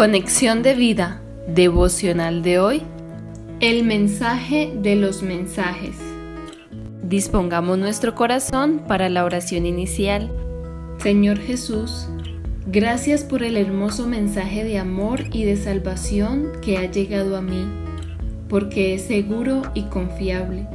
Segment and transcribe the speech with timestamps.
[0.00, 2.82] Conexión de vida devocional de hoy.
[3.60, 5.94] El mensaje de los mensajes.
[7.02, 10.32] Dispongamos nuestro corazón para la oración inicial.
[11.02, 12.08] Señor Jesús,
[12.66, 17.66] gracias por el hermoso mensaje de amor y de salvación que ha llegado a mí,
[18.48, 20.66] porque es seguro y confiable.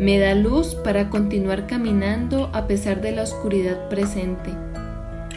[0.00, 4.52] Me da luz para continuar caminando a pesar de la oscuridad presente.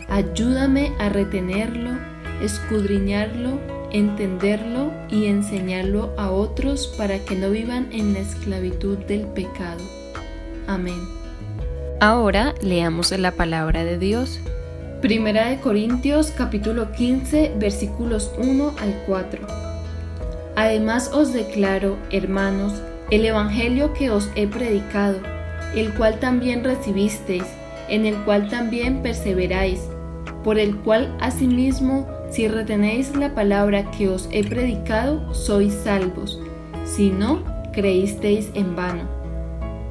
[0.07, 1.96] Ayúdame a retenerlo
[2.41, 3.59] escudriñarlo,
[3.91, 9.83] entenderlo y enseñarlo a otros para que no vivan en la esclavitud del pecado.
[10.67, 10.99] Amén.
[11.99, 14.39] Ahora leamos la palabra de Dios.
[15.01, 19.47] Primera de Corintios capítulo 15 versículos 1 al 4.
[20.55, 22.73] Además os declaro, hermanos,
[23.11, 25.19] el Evangelio que os he predicado,
[25.75, 27.45] el cual también recibisteis,
[27.89, 29.81] en el cual también perseveráis,
[30.43, 36.39] por el cual asimismo si retenéis la palabra que os he predicado, sois salvos.
[36.85, 39.03] Si no, creísteis en vano.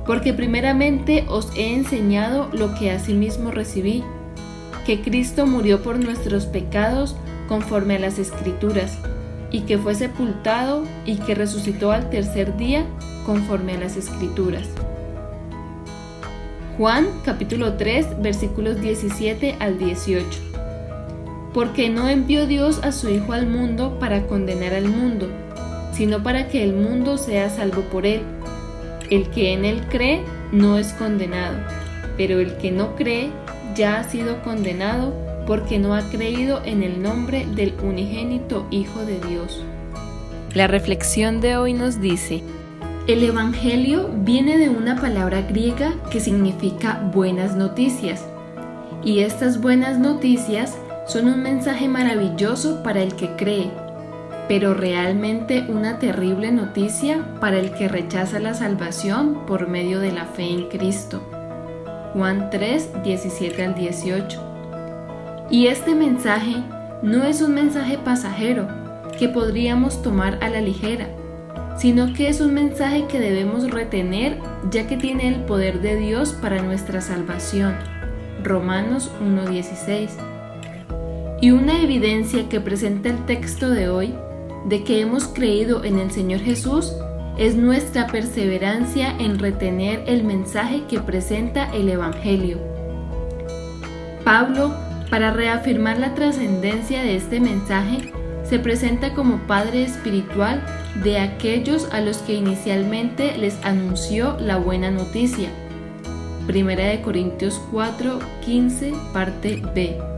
[0.06, 4.05] Porque primeramente os he enseñado lo que asimismo recibí,
[4.84, 7.17] que Cristo murió por nuestros pecados
[7.48, 8.98] conforme a las Escrituras,
[9.51, 12.84] y que fue sepultado y que resucitó al tercer día
[13.25, 14.69] conforme a las Escrituras.
[16.77, 20.56] Juan capítulo 3 versículos 17 al 18
[21.57, 25.27] porque no envió Dios a su Hijo al mundo para condenar al mundo,
[25.95, 28.21] sino para que el mundo sea salvo por él.
[29.09, 30.21] El que en él cree
[30.53, 31.57] no es condenado,
[32.19, 33.31] pero el que no cree
[33.75, 35.15] ya ha sido condenado
[35.47, 39.65] porque no ha creído en el nombre del unigénito Hijo de Dios.
[40.53, 42.43] La reflexión de hoy nos dice,
[43.07, 48.27] el Evangelio viene de una palabra griega que significa buenas noticias,
[49.03, 50.77] y estas buenas noticias
[51.07, 53.71] son un mensaje maravilloso para el que cree,
[54.49, 60.25] pero realmente una terrible noticia para el que rechaza la salvación por medio de la
[60.25, 61.23] fe en Cristo.
[62.13, 65.47] Juan 3, 17 al 18.
[65.51, 66.57] Y este mensaje
[67.03, 68.67] no es un mensaje pasajero
[69.17, 71.09] que podríamos tomar a la ligera,
[71.77, 74.39] sino que es un mensaje que debemos retener
[74.70, 77.77] ya que tiene el poder de Dios para nuestra salvación.
[78.42, 80.36] Romanos 1.16
[81.41, 84.14] y una evidencia que presenta el texto de hoy
[84.67, 86.92] de que hemos creído en el Señor Jesús
[87.39, 92.58] es nuestra perseverancia en retener el mensaje que presenta el Evangelio.
[94.24, 94.74] Pablo,
[95.11, 100.63] para reafirmar la trascendencia de este mensaje, se presenta como Padre espiritual
[101.05, 105.51] de aquellos a los que inicialmente les anunció la buena noticia.
[106.47, 110.16] Primera de Corintios 4, 15, parte B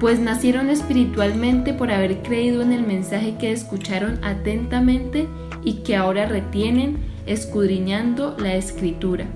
[0.00, 5.26] pues nacieron espiritualmente por haber creído en el mensaje que escucharon atentamente
[5.62, 9.26] y que ahora retienen escudriñando la escritura.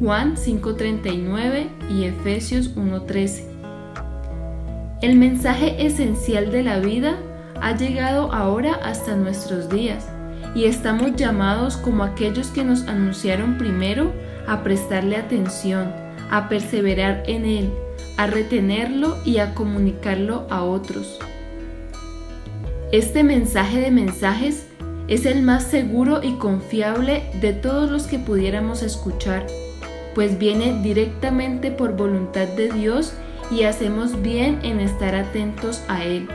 [0.00, 3.44] Juan 5:39 y Efesios 1:13.
[5.00, 7.16] El mensaje esencial de la vida
[7.60, 10.08] ha llegado ahora hasta nuestros días
[10.54, 14.12] y estamos llamados como aquellos que nos anunciaron primero
[14.48, 15.92] a prestarle atención,
[16.30, 17.70] a perseverar en él
[18.18, 21.18] a retenerlo y a comunicarlo a otros.
[22.92, 24.66] Este mensaje de mensajes
[25.06, 29.46] es el más seguro y confiable de todos los que pudiéramos escuchar,
[30.14, 33.14] pues viene directamente por voluntad de Dios
[33.52, 36.28] y hacemos bien en estar atentos a Él,